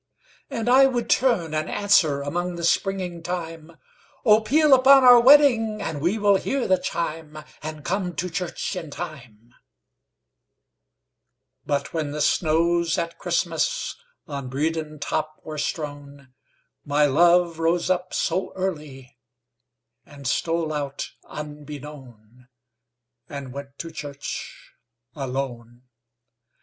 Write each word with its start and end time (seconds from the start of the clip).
And 0.49 0.67
I 0.67 0.87
would 0.87 1.11
turn 1.11 1.53
and 1.53 1.69
answerAmong 1.69 2.55
the 2.57 2.63
springing 2.63 3.21
thyme,'Oh, 3.21 4.41
peal 4.41 4.73
upon 4.73 5.03
our 5.03 5.19
wedding, 5.19 5.79
And 5.79 6.01
we 6.01 6.17
will 6.17 6.37
hear 6.37 6.67
the 6.67 6.79
chime, 6.79 7.37
And 7.61 7.85
come 7.85 8.15
to 8.15 8.27
church 8.27 8.75
in 8.75 8.89
time.'But 11.69 11.93
when 11.93 12.13
the 12.13 12.19
snows 12.19 12.97
at 12.97 13.19
ChristmasOn 13.19 13.97
Bredon 14.49 14.99
top 14.99 15.39
were 15.43 15.59
strown, 15.59 16.33
My 16.83 17.05
love 17.05 17.59
rose 17.59 17.91
up 17.91 18.11
so 18.11 18.53
earlyAnd 18.57 19.05
stole 20.25 20.73
out 20.73 21.11
unbeknownAnd 21.29 22.47
went 23.51 23.77
to 23.77 23.91
church 23.91 24.71
alone. 25.13 25.83